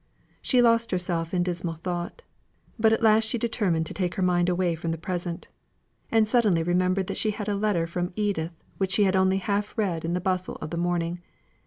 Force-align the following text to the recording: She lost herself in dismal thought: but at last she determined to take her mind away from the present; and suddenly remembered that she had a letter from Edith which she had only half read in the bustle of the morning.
She 0.41 0.63
lost 0.63 0.89
herself 0.89 1.31
in 1.31 1.43
dismal 1.43 1.75
thought: 1.75 2.23
but 2.79 2.91
at 2.91 3.03
last 3.03 3.25
she 3.29 3.37
determined 3.37 3.85
to 3.85 3.93
take 3.93 4.15
her 4.15 4.23
mind 4.23 4.49
away 4.49 4.73
from 4.73 4.89
the 4.89 4.97
present; 4.97 5.47
and 6.09 6.27
suddenly 6.27 6.63
remembered 6.63 7.05
that 7.05 7.17
she 7.17 7.29
had 7.29 7.47
a 7.47 7.53
letter 7.55 7.85
from 7.85 8.11
Edith 8.15 8.63
which 8.79 8.93
she 8.93 9.03
had 9.03 9.15
only 9.15 9.37
half 9.37 9.77
read 9.77 10.03
in 10.03 10.13
the 10.13 10.19
bustle 10.19 10.57
of 10.59 10.71
the 10.71 10.75
morning. 10.77 11.21